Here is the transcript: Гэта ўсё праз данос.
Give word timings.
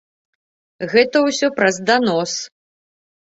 Гэта 0.93 1.17
ўсё 1.27 1.47
праз 1.59 1.75
данос. 1.89 2.33